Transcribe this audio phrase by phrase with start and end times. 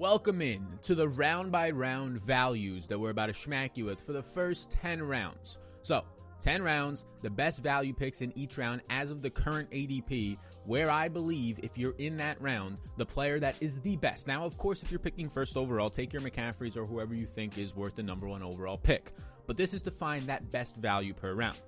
[0.00, 4.00] Welcome in to the round by round values that we're about to smack you with
[4.00, 5.58] for the first 10 rounds.
[5.82, 6.04] So,
[6.40, 10.90] 10 rounds, the best value picks in each round as of the current ADP, where
[10.90, 14.26] I believe if you're in that round, the player that is the best.
[14.26, 17.58] Now, of course, if you're picking first overall, take your McCaffreys or whoever you think
[17.58, 19.12] is worth the number one overall pick.
[19.46, 21.60] But this is to find that best value per round.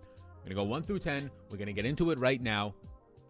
[0.42, 1.30] We're to go 1 through 10.
[1.50, 2.74] We're to get into it right now.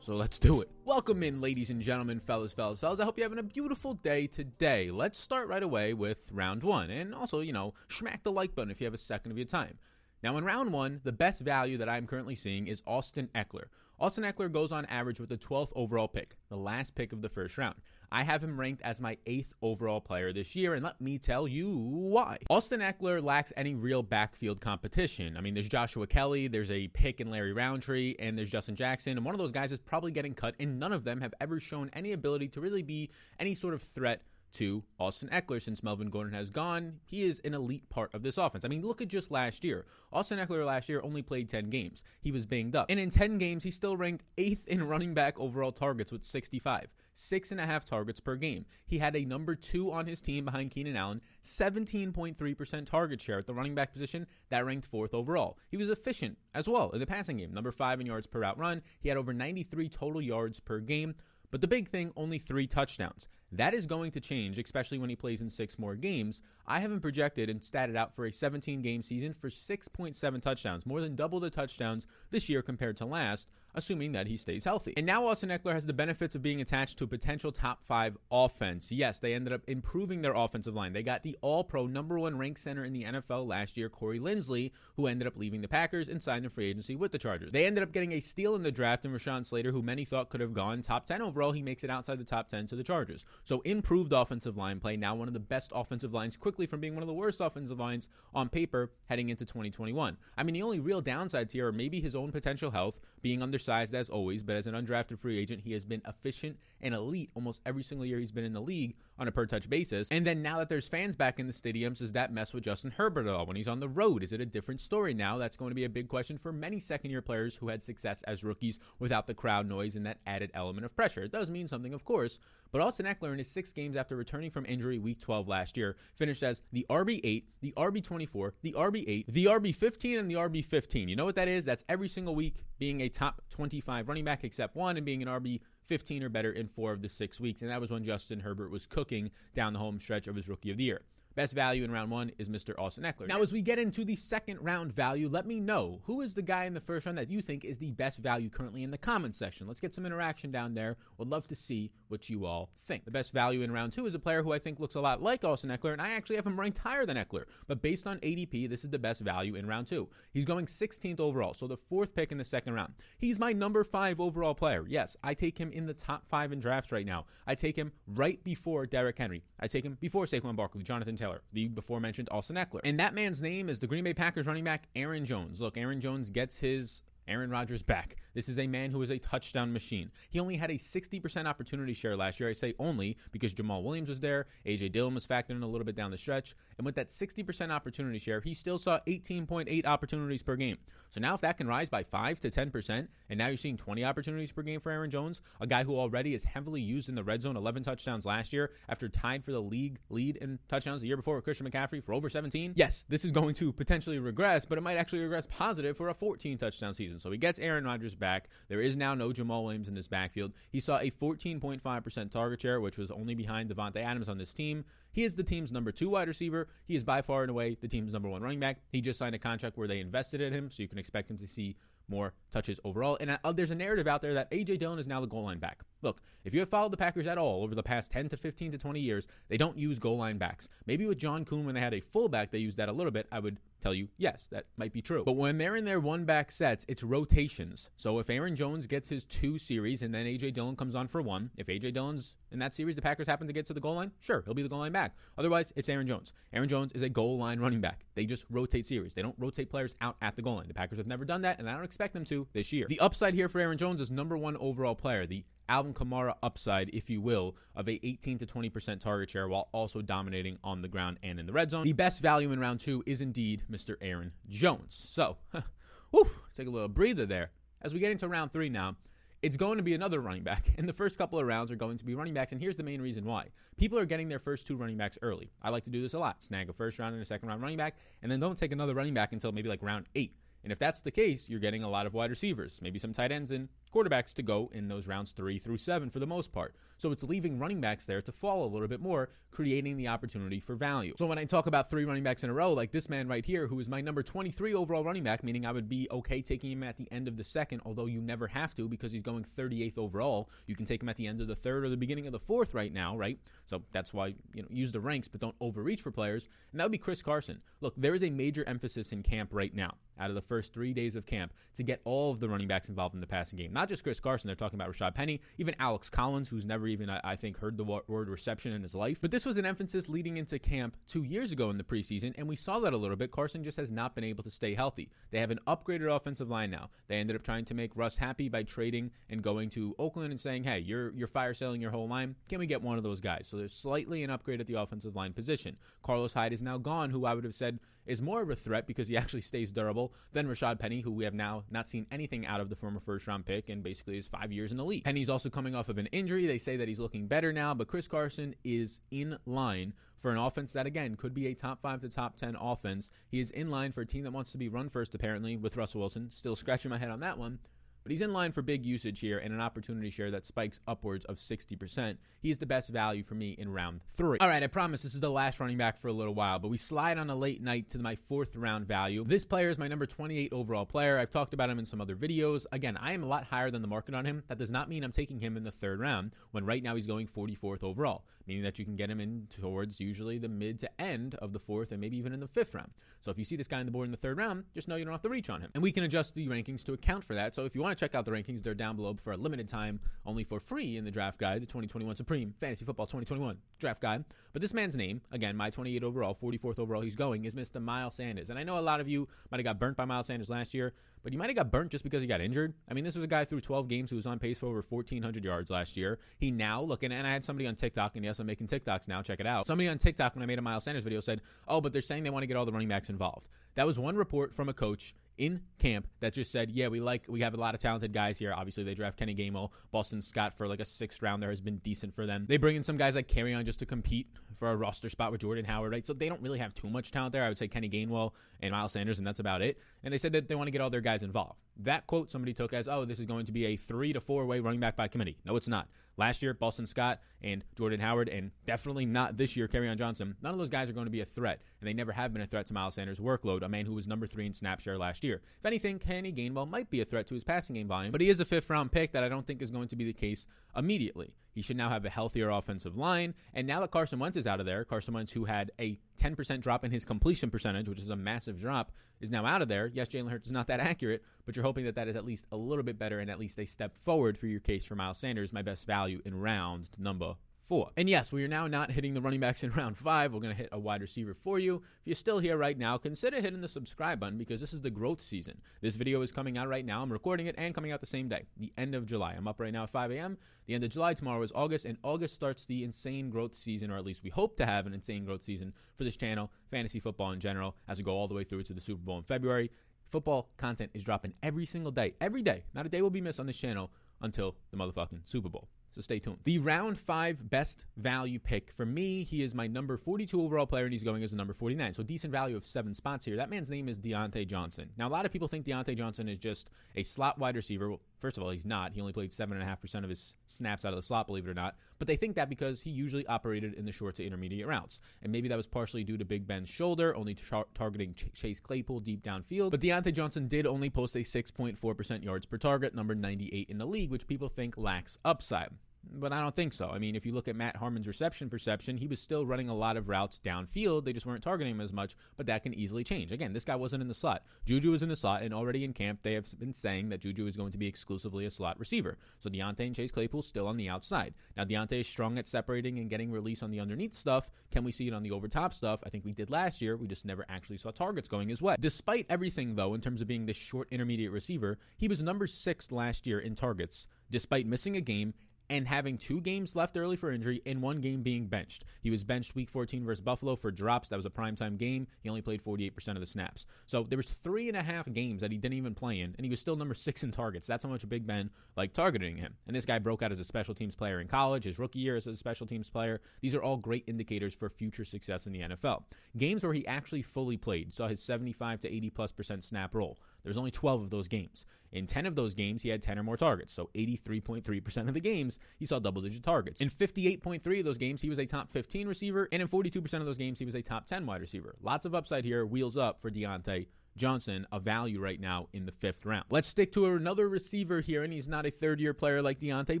[0.04, 0.68] So let's do it.
[0.84, 2.98] Welcome in, ladies and gentlemen, fellas, fellas, fellas.
[2.98, 4.90] I hope you're having a beautiful day today.
[4.90, 6.90] Let's start right away with round one.
[6.90, 9.46] And also, you know, smack the like button if you have a second of your
[9.46, 9.78] time.
[10.22, 13.64] Now, in round one, the best value that I'm currently seeing is Austin Ekeler.
[13.98, 17.28] Austin Ekeler goes on average with the 12th overall pick, the last pick of the
[17.28, 17.74] first round.
[18.12, 21.48] I have him ranked as my eighth overall player this year, and let me tell
[21.48, 22.38] you why.
[22.50, 25.36] Austin Ekeler lacks any real backfield competition.
[25.36, 29.16] I mean, there's Joshua Kelly, there's a pick in Larry Rountree, and there's Justin Jackson,
[29.16, 31.58] and one of those guys is probably getting cut, and none of them have ever
[31.58, 33.10] shown any ability to really be
[33.40, 34.22] any sort of threat
[34.54, 37.00] to Austin Ekeler since Melvin Gordon has gone.
[37.04, 38.64] He is an elite part of this offense.
[38.64, 39.86] I mean, look at just last year.
[40.12, 42.04] Austin Ekeler last year only played 10 games.
[42.20, 42.86] He was banged up.
[42.88, 46.88] And in 10 games, he still ranked eighth in running back overall targets with 65.
[47.14, 48.64] Six and a half targets per game.
[48.86, 53.46] He had a number two on his team behind Keenan Allen, 17.3% target share at
[53.46, 54.26] the running back position.
[54.48, 55.58] That ranked fourth overall.
[55.70, 58.58] He was efficient as well in the passing game, number five in yards per route
[58.58, 58.80] run.
[59.00, 61.14] He had over 93 total yards per game.
[61.52, 63.28] But the big thing, only three touchdowns.
[63.52, 66.40] That is going to change, especially when he plays in six more games.
[66.66, 70.86] I have him projected and statted out for a 17 game season for 6.7 touchdowns,
[70.86, 74.92] more than double the touchdowns this year compared to last, assuming that he stays healthy.
[74.96, 78.16] And now Austin Ekeler has the benefits of being attached to a potential top five
[78.30, 78.92] offense.
[78.92, 80.92] Yes, they ended up improving their offensive line.
[80.92, 84.20] They got the all pro number one ranked center in the NFL last year, Corey
[84.20, 87.52] Linsley, who ended up leaving the Packers and signed a free agency with the Chargers.
[87.52, 90.28] They ended up getting a steal in the draft in Rashawn Slater, who many thought
[90.28, 91.52] could have gone top 10 overall.
[91.52, 93.24] He makes it outside the top 10 to the Chargers.
[93.44, 96.94] So improved offensive line play, now one of the best offensive lines quickly from being
[96.94, 100.16] one of the worst offensive lines on paper heading into 2021.
[100.36, 103.94] I mean, the only real downsides here are maybe his own potential health, being undersized
[103.94, 107.60] as always, but as an undrafted free agent, he has been efficient and elite almost
[107.64, 110.08] every single year he's been in the league on a per touch basis.
[110.10, 112.90] And then now that there's fans back in the stadiums, does that mess with Justin
[112.90, 113.46] Herbert at all?
[113.46, 115.38] When he's on the road, is it a different story now?
[115.38, 118.22] That's going to be a big question for many second year players who had success
[118.24, 121.22] as rookies without the crowd noise and that added element of pressure.
[121.22, 122.40] It does mean something, of course,
[122.72, 125.96] but Austin Ekeler in his six games after returning from injury week 12 last year
[126.14, 131.08] finished as the RB8, the RB24, the RB8, the RB15, and the RB15.
[131.08, 131.66] You know what that is?
[131.66, 135.28] That's every single week being a top 25 running back except one and being an
[135.28, 137.62] RB 15 or better in four of the six weeks.
[137.62, 140.70] And that was when Justin Herbert was cooking down the home stretch of his rookie
[140.70, 141.02] of the year.
[141.34, 142.78] Best value in round one is Mr.
[142.78, 143.26] Austin Ekeler.
[143.26, 146.42] Now, as we get into the second round value, let me know who is the
[146.42, 148.98] guy in the first round that you think is the best value currently in the
[148.98, 149.66] comments section.
[149.66, 150.96] Let's get some interaction down there.
[151.18, 153.04] Would love to see what you all think.
[153.04, 155.22] The best value in round two is a player who I think looks a lot
[155.22, 157.44] like Austin Ekeler, and I actually have him ranked higher than Ekeler.
[157.66, 160.08] But based on ADP, this is the best value in round two.
[160.32, 162.92] He's going 16th overall, so the fourth pick in the second round.
[163.18, 164.84] He's my number five overall player.
[164.86, 167.24] Yes, I take him in the top five in drafts right now.
[167.46, 169.42] I take him right before Derrick Henry.
[169.58, 172.80] I take him before Saquon Barkley, Jonathan Taylor, the before mentioned Austin Ekeler.
[172.82, 175.60] And that man's name is the Green Bay Packers running back Aaron Jones.
[175.60, 178.16] Look, Aaron Jones gets his Aaron Rodgers back.
[178.34, 180.10] This is a man who is a touchdown machine.
[180.30, 182.48] He only had a 60% opportunity share last year.
[182.48, 185.84] I say only because Jamal Williams was there, AJ Dillon was factored in a little
[185.84, 190.42] bit down the stretch, and with that 60% opportunity share, he still saw 18.8 opportunities
[190.42, 190.78] per game.
[191.10, 194.04] So now if that can rise by 5 to 10%, and now you're seeing 20
[194.04, 197.22] opportunities per game for Aaron Jones, a guy who already is heavily used in the
[197.22, 201.08] red zone, 11 touchdowns last year after tied for the league lead in touchdowns the
[201.08, 202.72] year before with Christian McCaffrey for over 17.
[202.76, 206.14] Yes, this is going to potentially regress, but it might actually regress positive for a
[206.14, 207.11] 14 touchdown season.
[207.18, 208.48] So he gets Aaron Rodgers back.
[208.68, 210.52] There is now no Jamal Williams in this backfield.
[210.70, 214.84] He saw a 14.5% target share, which was only behind Davante Adams on this team.
[215.12, 216.68] He is the team's number two wide receiver.
[216.86, 218.78] He is by far and away the team's number one running back.
[218.90, 221.38] He just signed a contract where they invested in him, so you can expect him
[221.38, 221.76] to see
[222.08, 223.16] more touches overall.
[223.20, 225.58] And uh, there's a narrative out there that AJ Dillon is now the goal line
[225.58, 225.82] back.
[226.02, 228.72] Look, if you have followed the Packers at all over the past 10 to 15
[228.72, 230.68] to 20 years, they don't use goal line backs.
[230.86, 233.28] Maybe with John Kuhn, when they had a fullback, they used that a little bit.
[233.30, 235.22] I would tell you, yes, that might be true.
[235.24, 237.90] But when they're in their one back sets, it's rotations.
[237.96, 241.22] So if Aaron Jones gets his two series and then AJ Dillon comes on for
[241.22, 243.94] one, if AJ Dillon's in that series, the Packers happen to get to the goal
[243.94, 245.16] line, sure, he'll be the goal line back.
[245.38, 246.32] Otherwise, it's Aaron Jones.
[246.52, 248.04] Aaron Jones is a goal line running back.
[248.14, 249.14] They just rotate series.
[249.14, 250.68] They don't rotate players out at the goal line.
[250.68, 252.86] The Packers have never done that, and I don't expect them to this year.
[252.88, 255.26] The upside here for Aaron Jones is number one overall player.
[255.26, 259.68] The Alvin Kamara upside, if you will, of a 18 to 20% target share while
[259.72, 261.84] also dominating on the ground and in the red zone.
[261.84, 263.96] The best value in round two is indeed Mr.
[264.00, 265.06] Aaron Jones.
[265.10, 265.36] So,
[266.10, 267.50] whew, take a little breather there.
[267.82, 268.96] As we get into round three now,
[269.42, 270.68] it's going to be another running back.
[270.78, 272.52] And the first couple of rounds are going to be running backs.
[272.52, 273.48] And here's the main reason why.
[273.76, 275.50] People are getting their first two running backs early.
[275.62, 277.60] I like to do this a lot snag a first round and a second round
[277.60, 280.34] running back, and then don't take another running back until maybe like round eight.
[280.62, 283.32] And if that's the case, you're getting a lot of wide receivers, maybe some tight
[283.32, 286.74] ends and quarterbacks to go in those rounds three through seven for the most part.
[286.98, 290.60] So it's leaving running backs there to fall a little bit more, creating the opportunity
[290.60, 291.14] for value.
[291.18, 293.44] So when I talk about three running backs in a row, like this man right
[293.44, 296.70] here, who is my number 23 overall running back, meaning I would be okay taking
[296.70, 299.44] him at the end of the second, although you never have to because he's going
[299.58, 300.48] 38th overall.
[300.66, 302.38] You can take him at the end of the third or the beginning of the
[302.38, 303.38] fourth right now, right?
[303.66, 306.48] So that's why, you know, use the ranks, but don't overreach for players.
[306.70, 307.60] And that would be Chris Carson.
[307.80, 310.92] Look, there is a major emphasis in camp right now, out of the first three
[310.92, 313.72] days of camp, to get all of the running backs involved in the passing game.
[313.72, 317.10] Not just Chris Carson, they're talking about Rashad Penny, even Alex Collins, who's never even,
[317.10, 319.18] I, I think, heard the word reception in his life.
[319.20, 322.48] But this was an emphasis leading into camp two years ago in the preseason, and
[322.48, 323.30] we saw that a little bit.
[323.30, 325.10] Carson just has not been able to stay healthy.
[325.30, 326.90] They have an upgraded offensive line now.
[327.08, 330.40] They ended up trying to make Russ happy by trading and going to Oakland and
[330.40, 332.36] saying, "Hey, you're you're fire selling your whole line.
[332.48, 335.16] Can we get one of those guys?" So there's slightly an upgrade at the offensive
[335.16, 335.76] line position.
[336.02, 338.86] Carlos Hyde is now gone, who I would have said is more of a threat
[338.86, 342.46] because he actually stays durable than Rashad Penny, who we have now not seen anything
[342.46, 345.04] out of the former first round pick and basically is five years in the league.
[345.04, 346.46] Penny's also coming off of an injury.
[346.46, 350.38] They say that he's looking better now, but Chris Carson is in line for an
[350.38, 353.10] offense that, again, could be a top five to top 10 offense.
[353.28, 355.76] He is in line for a team that wants to be run first, apparently, with
[355.76, 356.30] Russell Wilson.
[356.30, 357.58] Still scratching my head on that one
[358.02, 361.24] but he's in line for big usage here and an opportunity share that spikes upwards
[361.26, 362.16] of 60%.
[362.40, 364.38] He is the best value for me in round three.
[364.40, 366.68] All right, I promise this is the last running back for a little while, but
[366.68, 369.24] we slide on a late night to my fourth round value.
[369.24, 371.18] This player is my number 28 overall player.
[371.18, 372.66] I've talked about him in some other videos.
[372.72, 374.42] Again, I am a lot higher than the market on him.
[374.48, 377.06] That does not mean I'm taking him in the third round when right now he's
[377.06, 381.00] going 44th overall, meaning that you can get him in towards usually the mid to
[381.00, 382.92] end of the fourth and maybe even in the fifth round.
[383.22, 384.96] So if you see this guy on the board in the third round, just know
[384.96, 385.70] you don't have to reach on him.
[385.74, 387.54] And we can adjust the rankings to account for that.
[387.54, 389.68] So if you want to check out the rankings, they're down below for a limited
[389.68, 394.00] time, only for free in the draft guide, the 2021 Supreme Fantasy Football 2021 draft
[394.00, 394.24] guide.
[394.52, 397.80] But this man's name, again, my 28 overall, 44th overall, he's going, is Mr.
[397.80, 398.50] Miles Sanders.
[398.50, 400.74] And I know a lot of you might have got burnt by Miles Sanders last
[400.74, 400.92] year,
[401.22, 402.74] but you might have got burnt just because he got injured.
[402.90, 404.84] I mean, this was a guy through 12 games who was on pace for over
[404.86, 406.18] 1,400 yards last year.
[406.38, 409.22] He now, looking, and I had somebody on TikTok, and yes, I'm making TikToks now,
[409.22, 409.66] check it out.
[409.66, 412.22] Somebody on TikTok, when I made a Miles Sanders video, said, oh, but they're saying
[412.24, 413.48] they want to get all the running backs involved.
[413.74, 417.24] That was one report from a coach in camp that just said, yeah, we like
[417.28, 418.52] we have a lot of talented guys here.
[418.52, 421.42] Obviously, they draft Kenny Gainwell, Boston Scott for like a sixth round.
[421.42, 422.44] There has been decent for them.
[422.48, 424.26] They bring in some guys like Kerryon just to compete
[424.62, 426.06] for a roster spot with Jordan Howard, right?
[426.06, 427.42] So they don't really have too much talent there.
[427.42, 428.30] I would say Kenny Gainwell
[428.60, 429.76] and Miles Sanders, and that's about it.
[430.04, 431.58] And they said that they want to get all their guys involved.
[431.78, 434.46] That quote somebody took as, oh, this is going to be a three to four
[434.46, 435.36] way running back by committee.
[435.44, 435.88] No, it's not.
[436.16, 440.36] Last year, Boston Scott and Jordan Howard, and definitely not this year, Kerryon Johnson.
[440.42, 442.42] None of those guys are going to be a threat, and they never have been
[442.42, 444.96] a threat to Miles Sanders' workload, a man who was number three in snap share
[444.96, 445.40] last year.
[445.58, 448.28] If anything, Kenny Gainwell might be a threat to his passing game volume, but he
[448.28, 450.46] is a fifth round pick that I don't think is going to be the case
[450.76, 451.34] immediately.
[451.52, 453.34] He should now have a healthier offensive line.
[453.54, 456.60] And now that Carson Wentz is out of there, Carson Wentz, who had a 10%
[456.60, 459.90] drop in his completion percentage, which is a massive drop, is now out of there.
[459.92, 462.46] Yes, Jalen Hurts is not that accurate, but you're hoping that that is at least
[462.52, 465.18] a little bit better and at least a step forward for your case for Miles
[465.18, 467.34] Sanders, my best value in round number
[467.72, 467.90] four.
[467.96, 470.34] And yes, we are now not hitting the running backs in round five.
[470.34, 471.76] We're going to hit a wide receiver for you.
[471.76, 474.90] If you're still here right now, consider hitting the subscribe button because this is the
[474.90, 475.58] growth season.
[475.80, 477.00] This video is coming out right now.
[477.00, 479.32] I'm recording it and coming out the same day, the end of July.
[479.32, 480.36] I'm up right now at 5 a.m.
[480.66, 483.96] The end of July, tomorrow is August, and August starts the insane growth season, or
[483.96, 487.30] at least we hope to have an insane growth season for this channel, fantasy football
[487.30, 489.70] in general, as we go all the way through to the Super Bowl in February.
[490.10, 492.12] Football content is dropping every single day.
[492.20, 492.64] Every day.
[492.74, 495.70] Not a day will be missed on this channel until the motherfucking Super Bowl.
[495.94, 496.38] So stay tuned.
[496.44, 500.84] The round five best value pick for me, he is my number 42 overall player,
[500.84, 501.92] and he's going as a number 49.
[501.92, 503.36] So decent value of seven spots here.
[503.36, 504.88] That man's name is Diontae Johnson.
[504.96, 507.90] Now, a lot of people think Diontae Johnson is just a slot wide receiver.
[507.90, 508.92] Well, first of all, he's not.
[508.92, 511.76] He only played 7.5% of his snaps out of the slot, believe it or not.
[511.98, 515.00] But they think that because he usually operated in the short to intermediate routes.
[515.22, 518.60] And maybe that was partially due to Big Ben's shoulder, only tar- targeting Ch- Chase
[518.60, 519.72] Claypool deep downfield.
[519.72, 523.86] But Diontae Johnson did only post a 6.4% yards per target, number 98 in the
[523.86, 525.70] league, which people think lacks upside
[526.04, 526.88] but I don't think so.
[526.88, 529.74] I mean, if you look at Matt Harmon's reception perception, he was still running a
[529.74, 531.04] lot of routes downfield.
[531.04, 533.32] They just weren't targeting him as much, but that can easily change.
[533.32, 534.42] Again, this guy wasn't in the slot.
[534.66, 537.46] Juju was in the slot, and already in camp, they have been saying that Juju
[537.46, 539.18] is going to be exclusively a slot receiver.
[539.40, 541.34] So Diontae and Chase Claypool still on the outside.
[541.56, 544.50] Now, Diontae is strong at separating and getting release on the underneath stuff.
[544.70, 546.00] Can we see it on the overtop stuff?
[546.04, 546.96] I think we did last year.
[546.96, 548.76] We just never actually saw targets going as well.
[548.80, 552.90] Despite everything, though, in terms of being this short intermediate receiver, he was number six
[552.90, 555.34] last year in targets, despite missing a game
[555.72, 558.84] and having two games left early for injury and one game being benched.
[559.00, 561.08] He was benched week 14 versus Buffalo for drops.
[561.08, 562.06] That was a primetime game.
[562.22, 563.64] He only played 48% of the snaps.
[563.86, 566.44] So there was three and a half games that he didn't even play in, and
[566.44, 567.66] he was still number six in targets.
[567.66, 569.54] That's how much Big Ben liked targeting him.
[569.66, 572.16] And this guy broke out as a special teams player in college, his rookie year
[572.16, 573.22] as a special teams player.
[573.40, 576.02] These are all great indicators for future success in the NFL.
[576.36, 580.18] Games where he actually fully played saw his 75 to 80 plus percent snap roll.
[580.44, 581.64] There's only 12 of those games.
[581.92, 583.74] In 10 of those games, he had 10 or more targets.
[583.74, 586.80] So 83.3% of the games, he saw double digit targets.
[586.80, 589.48] In 58.3 of those games, he was a top 15 receiver.
[589.52, 591.74] And in 42% of those games, he was a top 10 wide receiver.
[591.82, 592.64] Lots of upside here.
[592.64, 596.44] Wheels up for Diontae Johnson, a value right now in the fifth round.
[596.50, 600.00] Let's stick to another receiver here, and he's not a third year player like Diontae,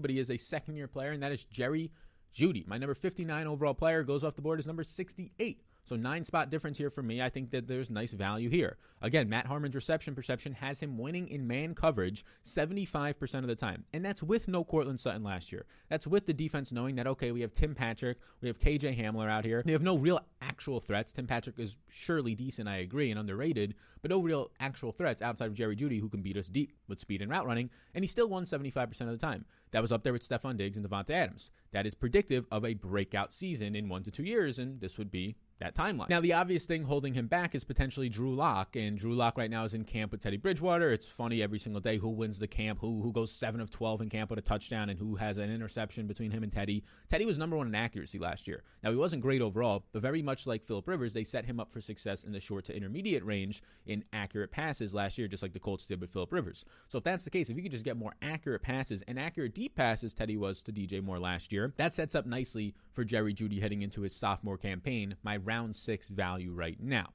[0.00, 1.90] but he is a second year player, and that is Jerry
[2.34, 2.66] Jeudy.
[2.66, 5.62] My number 59 overall player goes off the board as number 68.
[5.84, 7.20] So nine spot difference here for me.
[7.20, 8.78] I think that there's nice value here.
[9.00, 13.84] Again, Matt Harmon's reception perception has him winning in man coverage 75% of the time.
[13.92, 15.66] And that's with no Courtland Sutton last year.
[15.88, 19.28] That's with the defense knowing that, okay, we have Tim Patrick, we have KJ Hamler
[19.28, 19.62] out here.
[19.66, 21.12] They have no real actual threats.
[21.12, 25.46] Tim Patrick is surely decent, I agree, and underrated, but no real actual threats outside
[25.46, 27.70] of Jerry Jeudy, who can beat us deep with speed and route running.
[27.94, 29.44] And he still won 75% of the time.
[29.72, 31.50] That was up there with Stefon Diggs and Davante Adams.
[31.72, 35.10] That is predictive of a breakout season in one to two years, and this would
[35.10, 36.08] be that timeline.
[36.08, 39.50] Now, the obvious thing holding him back is potentially Drew Lock, and Drew Lock right
[39.50, 40.92] now is in camp with Teddy Bridgewater.
[40.92, 44.00] It's funny every single day who wins the camp, who who goes seven of twelve
[44.00, 46.84] in camp with a touchdown, and who has an interception between him and Teddy.
[47.08, 48.62] Teddy was number one in accuracy last year.
[48.82, 51.72] Now he wasn't great overall, but very much like Philip Rivers, they set him up
[51.72, 55.52] for success in the short to intermediate range in accurate passes last year, just like
[55.52, 56.64] the Colts did with Philip Rivers.
[56.88, 59.54] So if that's the case, if you could just get more accurate passes and accurate
[59.54, 63.32] deep passes, Teddy was to DJ Moore last year, that sets up nicely for Jerry
[63.32, 65.16] Jeudy heading into his sophomore campaign.
[65.22, 67.10] My round six value right now.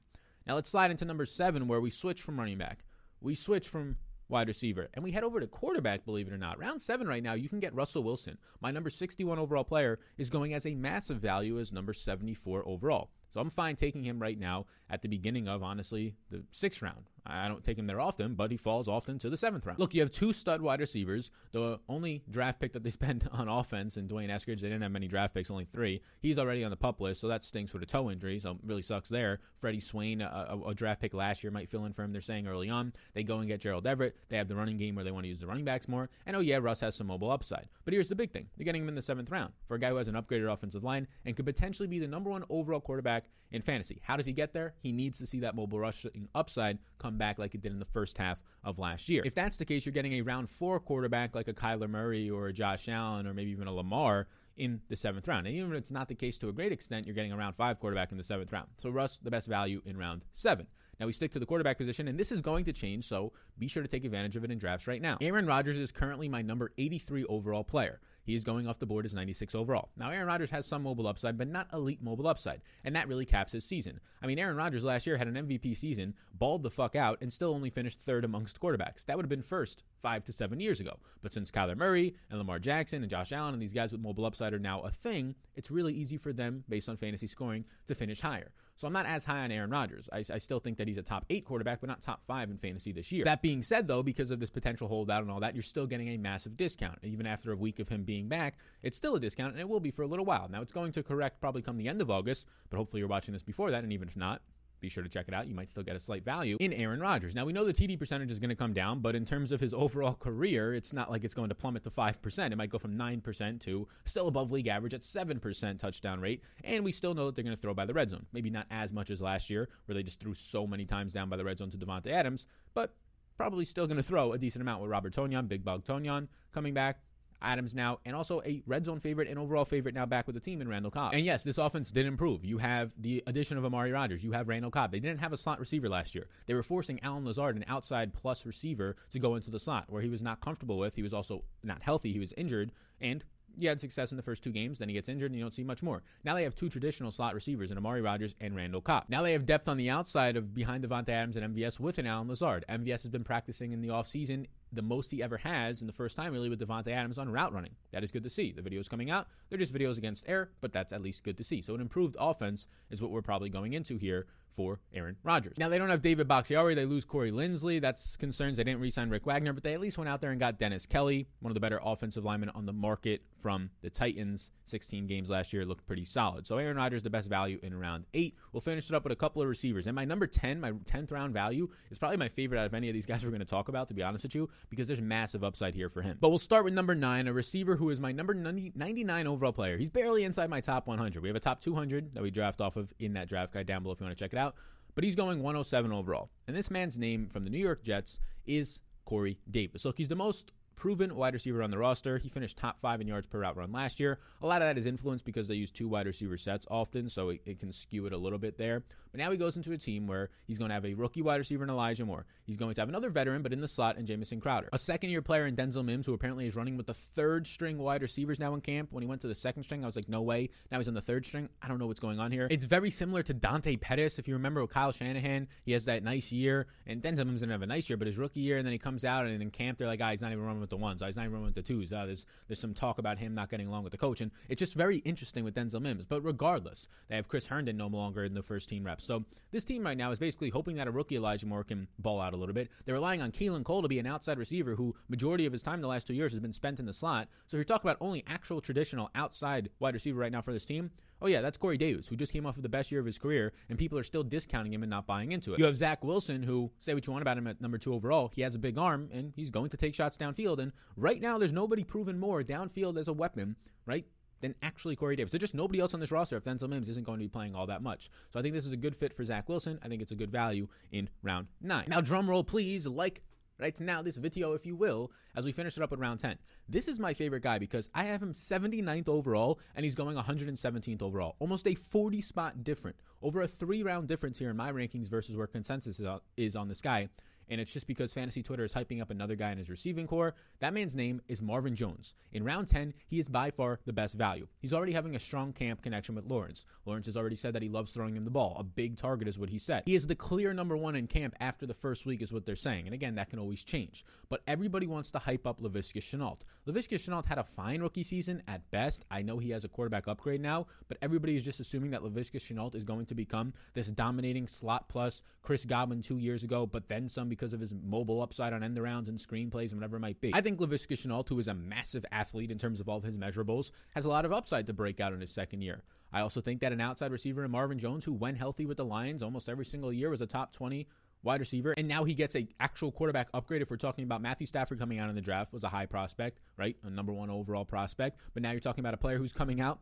[0.46, 2.84] Now let's slide into number seven, where we switch from running back.
[3.20, 3.96] We switch from
[4.28, 4.88] wide receiver.
[4.94, 6.58] And we head over to quarterback, believe it or not.
[6.58, 8.38] Round seven right now, you can get Russell Wilson.
[8.60, 13.10] My number 61 overall player is going as a massive value as number 74 overall.
[13.34, 17.10] So I'm fine taking him right now at the beginning of, honestly, the sixth round.
[17.28, 19.78] I don't take him there often, but he falls often to the seventh round.
[19.78, 21.30] Look, you have two stud wide receivers.
[21.52, 24.92] The only draft pick that they spent on offense, and D'Wayne Eskridge, they didn't have
[24.92, 26.00] many draft picks, only three.
[26.20, 28.58] He's already on the pup list, so that stinks with a toe injury, so it
[28.64, 29.40] really sucks there.
[29.60, 32.12] Freddie Swain, a, a, draft pick last year, might fill in for him.
[32.12, 32.92] They're saying early on.
[33.14, 34.16] They go and get Gerald Everett.
[34.28, 36.08] They have the running game where they want to use the running backs more.
[36.26, 37.68] And oh, yeah, Russ has some mobile upside.
[37.84, 39.90] But here's the big thing you're getting him in the seventh round for a guy
[39.90, 43.24] who has an upgraded offensive line and could potentially be the number one overall quarterback
[43.50, 44.00] in fantasy.
[44.02, 44.74] How does he get there?
[44.80, 47.84] He needs to see that mobile rushing upside come back like it did in the
[47.84, 49.22] first half of last year.
[49.24, 52.48] If that's the case, you're getting a round four quarterback like a Kyler Murray or
[52.48, 55.46] a Josh Allen or maybe even a Lamar in the seventh round.
[55.46, 57.56] And even if it's not the case to a great extent, you're getting a round
[57.56, 58.68] five quarterback in the seventh round.
[58.78, 60.66] So Russ, the best value in round seven.
[61.00, 63.68] Now we stick to the quarterback position, and this is going to change, so be
[63.68, 65.16] sure to take advantage of it in drafts right now.
[65.20, 68.00] Aaron Rodgers is currently my number 83 overall player.
[68.28, 69.88] He is going off the board as 96 overall.
[69.96, 73.24] Now, Aaron Rodgers has some mobile upside, but not elite mobile upside, and that really
[73.24, 74.00] caps his season.
[74.22, 77.32] I mean, Aaron Rodgers last year had an MVP season, balled the fuck out, and
[77.32, 79.06] still only finished third amongst quarterbacks.
[79.06, 80.98] That would have been first five to seven years ago.
[81.22, 84.26] But since Kyler Murray and Lamar Jackson and Josh Allen and these guys with mobile
[84.26, 87.94] upside are now a thing, it's really easy for them, based on fantasy scoring, to
[87.94, 88.52] finish higher.
[88.78, 90.08] So I'm not as high on Aaron Rodgers.
[90.12, 92.58] I, I, still think that he's a top eight quarterback, but not top five in
[92.58, 93.24] fantasy this year.
[93.24, 96.08] That being said, though, because of this potential holdout and all that, you're still getting
[96.10, 96.96] a massive discount.
[97.02, 99.80] Even after a week of him being back, it's still a discount, and it will
[99.80, 100.48] be for a little while.
[100.48, 103.32] Now, it's going to correct probably come the end of August, but hopefully you're watching
[103.32, 104.42] this before that, and even if not,
[104.80, 105.46] be sure to check it out.
[105.46, 107.34] You might still get a slight value in Aaron Rodgers.
[107.34, 109.60] Now, we know the TD percentage is going to come down, but in terms of
[109.60, 112.52] his overall career, it's not like it's going to plummet to 5%.
[112.52, 116.42] It might go from 9% to still above league average at 7% touchdown rate.
[116.64, 118.26] And we still know that they're going to throw by the red zone.
[118.32, 121.28] Maybe not as much as last year, where they just threw so many times down
[121.28, 122.94] by the red zone to Davante Adams, but
[123.36, 126.74] probably still going to throw a decent amount with Robert Tonyan, Big Bob Tonyan coming
[126.74, 127.00] back.
[127.40, 130.40] Adams now, and also a red zone favorite and overall favorite now back with the
[130.40, 131.14] team in Randall Cobb.
[131.14, 132.44] And yes, this offense did improve.
[132.44, 134.24] You have the addition of Amari Rodgers.
[134.24, 134.90] You have Randall Cobb.
[134.90, 136.28] They didn't have a slot receiver last year.
[136.46, 140.02] They were forcing Allen Lazard, an outside plus receiver, to go into the slot where
[140.02, 140.94] he was not comfortable with.
[140.94, 142.12] He was also not healthy.
[142.12, 143.24] He was injured, and
[143.58, 145.54] he had success in the first two games, then he gets injured, and you don't
[145.54, 146.02] see much more.
[146.24, 149.04] Now they have two traditional slot receivers in Amari Rodgers and Randall Cobb.
[149.08, 152.06] Now they have depth on the outside of behind Davante Adams and MVS with an
[152.06, 152.64] Allen Lazard.
[152.68, 156.16] MVS has been practicing in the offseason the most he ever has in the first
[156.16, 157.74] time really with Davante Adams on route running.
[157.92, 158.52] That is good to see.
[158.52, 161.44] The videos coming out, they're just videos against air, but that's at least good to
[161.44, 161.62] see.
[161.62, 164.26] So an improved offense is what we're probably going into here
[164.58, 165.56] for Aaron Rodgers.
[165.56, 167.80] Now they don't have David Bakhtiari, they lose Corey Linsley.
[167.80, 168.56] That's concerns.
[168.56, 170.84] They didn't re-sign Rick Wagner, but they at least went out there and got Dennis
[170.84, 174.50] Kelly, one of the better offensive linemen on the market from the Titans.
[174.64, 176.46] 16 games last year looked pretty solid.
[176.46, 178.36] So Aaron Rodgers the best value in round eight.
[178.52, 179.86] We'll finish it up with a couple of receivers.
[179.86, 182.88] And my number 10, my 10th round value is probably my favorite out of any
[182.88, 184.48] of these guys we're going to talk about, to be honest with you.
[184.70, 186.18] because there's massive upside here for him.
[186.20, 189.52] But we'll start with number nine, a receiver who is my number 90, 99 overall
[189.52, 189.78] player.
[189.78, 191.22] He's barely inside my top 100.
[191.22, 193.82] We have a top 200 that we draft off of in that draft guide down
[193.82, 194.54] below if you want to check it out.
[194.94, 196.30] But he's going 107 overall.
[196.46, 199.84] And this man's name from the New York Jets is Corey Davis.
[199.84, 202.18] Look, he's the most proven wide receiver on the roster.
[202.18, 204.18] He finished top five in yards per route run last year.
[204.40, 207.30] A lot of that is influenced because they use two wide receiver sets often, so
[207.30, 208.84] it, it, can skew it a little bit there.
[209.10, 211.36] But now he goes into a team where he's going to have a rookie wide
[211.36, 212.26] receiver in Elijah Moore.
[212.44, 214.68] He's going to have another veteran, but in the slot, in Jamison Crowder.
[214.72, 217.78] A second year player in Denzel Mims, who apparently is running with the third string
[217.78, 218.92] wide receivers now in camp.
[218.92, 220.50] When he went to the second string, I was like, no way.
[220.70, 221.48] Now he's on the third string.
[221.62, 222.48] I don't know what's going on here.
[222.50, 224.18] It's very similar to Dante Pettis.
[224.18, 227.62] If you remember Kyle Shanahan, he has that nice year, and Denzel Mims didn't have
[227.62, 229.78] a nice year, but his rookie year, and then he comes out and in camp,
[229.78, 231.02] they're like, ah, he's not even running with the ones.
[231.02, 231.92] Ah, he's not even running with the twos.
[231.92, 234.58] Uh, there's there's some talk about him not getting along with the coach, and it's
[234.58, 236.04] just very interesting with Denzel Mims.
[236.04, 239.06] But regardless, they have Chris Herndon no longer in the first team reps.
[239.06, 242.20] So this team right now is basically hoping that a rookie Elijah Moore can ball
[242.20, 242.68] out a little bit.
[242.84, 245.80] They're relying on Keelan Cole to be an outside receiver who majority of his time
[245.80, 247.28] the last two years has been spent in the slot.
[247.46, 250.66] So if you're talking about only actual traditional outside wide receiver right now for this
[250.66, 250.90] team,
[251.20, 253.18] Oh, yeah, that's Corey Davis, who just came off of the best year of his
[253.18, 255.58] career, and people are still discounting him and not buying into it.
[255.58, 258.30] You have Zach Wilson, who, say what you want about him at number two overall,
[258.32, 260.60] he has a big arm, and he's going to take shots downfield.
[260.60, 264.06] And right now, there's nobody proven more downfield as a weapon, right?
[264.40, 265.32] Than actually Corey Davis.
[265.32, 267.54] There's just nobody else on this roster if Denzel Mims isn't going to be playing
[267.54, 268.10] all that much.
[268.32, 269.78] So I think this is a good fit for Zach Wilson.
[269.82, 271.86] I think it's a good value in round nine.
[271.88, 272.86] Now, drum roll, please.
[272.86, 273.22] Like
[273.58, 276.36] right now this video if you will as we finish it up with round 10
[276.68, 281.02] this is my favorite guy because i have him 79th overall and he's going 117th
[281.02, 285.08] overall almost a 40 spot different over a three round difference here in my rankings
[285.08, 286.00] versus where consensus
[286.36, 287.08] is on this guy
[287.48, 290.34] and it's just because fantasy Twitter is hyping up another guy in his receiving corps.
[290.60, 292.14] That man's name is Marvin Jones.
[292.32, 294.46] In round 10, he is by far the best value.
[294.60, 296.64] He's already having a strong camp connection with Lawrence.
[296.84, 298.56] Lawrence has already said that he loves throwing him the ball.
[298.58, 299.82] A big target is what he said.
[299.86, 302.56] He is the clear number one in camp after the first week, is what they're
[302.56, 302.86] saying.
[302.86, 304.04] And again, that can always change.
[304.28, 306.40] But everybody wants to hype up Laviska Shenault.
[306.68, 309.02] Laviska Shenault had a fine rookie season at best.
[309.10, 312.38] I know he has a quarterback upgrade now, but everybody is just assuming that Laviska
[312.38, 316.86] Shenault is going to become this dominating slot plus Chris Godwin two years ago, but
[316.86, 320.00] then some because of his mobile upside on end arounds and screenplays and whatever it
[320.00, 320.30] might be.
[320.34, 323.16] I think Laviska Shenault, who is a massive athlete in terms of all of his
[323.16, 325.82] measurables, has a lot of upside to break out in his second year.
[326.12, 328.84] I also think that an outside receiver in Marvin Jones, who when healthy with the
[328.84, 330.86] Lions almost every single year, was a top 20
[331.22, 333.62] wide receiver, and now he gets a actual quarterback upgrade.
[333.62, 336.40] If we're talking about Matthew Stafford coming out in the draft, was a high prospect,
[336.56, 336.76] right?
[336.84, 338.20] A number one overall prospect.
[338.34, 339.80] But now you're talking about a player who's coming out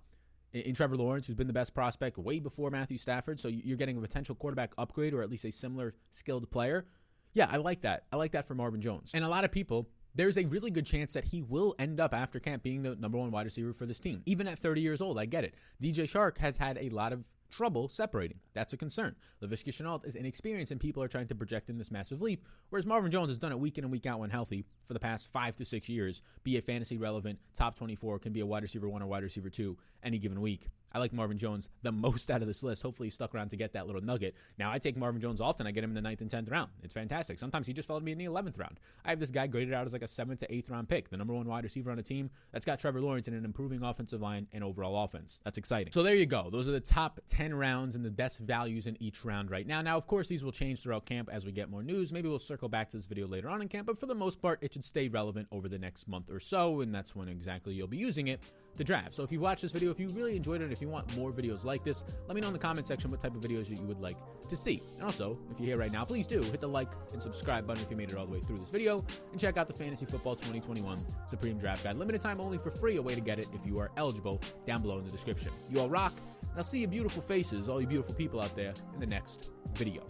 [0.52, 3.40] in Trevor Lawrence, who's been the best prospect way before Matthew Stafford.
[3.40, 6.86] So you're getting a potential quarterback upgrade or at least a similar skilled player.
[7.34, 8.04] Yeah, I like that.
[8.12, 9.10] I like that for Marvin Jones.
[9.12, 12.14] And a lot of people, there's a really good chance that he will end up
[12.14, 14.22] after camp being the number one wide receiver for this team.
[14.24, 15.54] Even at 30 years old, I get it.
[15.82, 18.38] DJ Shark has had a lot of trouble separating.
[18.54, 19.14] That's a concern.
[19.42, 22.86] Laviska Shenault is inexperienced and people are trying to project in this massive leap, whereas
[22.86, 25.28] Marvin Jones has done it week in and week out when healthy for the past
[25.32, 26.22] five to six years.
[26.44, 29.50] Be a fantasy relevant top 24, can be a wide receiver one or wide receiver
[29.50, 30.68] two any given week.
[30.96, 32.82] I like Marvin Jones the most out of this list.
[32.82, 34.34] Hopefully, he stuck around to get that little nugget.
[34.58, 35.66] Now, I take Marvin Jones often.
[35.66, 36.70] I get him in the ninth and tenth round.
[36.82, 37.38] It's fantastic.
[37.38, 38.80] Sometimes he just to me in the eleventh round.
[39.04, 41.18] I have this guy graded out as like a seventh to eighth round pick, the
[41.18, 44.22] number one wide receiver on a team that's got Trevor Lawrence and an improving offensive
[44.22, 45.40] line and overall offense.
[45.44, 45.92] That's exciting.
[45.92, 46.48] So there you go.
[46.50, 49.82] Those are the top ten rounds and the best values in each round right now.
[49.82, 52.10] Now, of course, these will change throughout camp as we get more news.
[52.10, 54.40] Maybe we'll circle back to this video later on in camp, but for the most
[54.40, 57.74] part, it should stay relevant over the next month or so, and that's when exactly
[57.74, 58.40] you'll be using it
[58.76, 59.14] to draft.
[59.14, 61.32] So if you've watched this video, if you really enjoyed it, if you want more
[61.32, 63.82] videos like this, let me know in the comment section what type of videos you
[63.86, 64.16] would like
[64.48, 64.82] to see.
[64.94, 67.82] And also, if you're here right now, please do hit the like and subscribe button
[67.82, 70.06] if you made it all the way through this video, and check out the Fantasy
[70.06, 71.96] Football 2021 Supreme Draft Guide.
[71.96, 74.82] Limited time only for free, a way to get it if you are eligible down
[74.82, 75.52] below in the description.
[75.70, 76.12] You all rock,
[76.42, 79.50] and I'll see your beautiful faces, all you beautiful people out there, in the next
[79.74, 80.02] video.